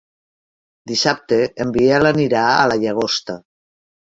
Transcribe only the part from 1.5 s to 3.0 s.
en Biel anirà a la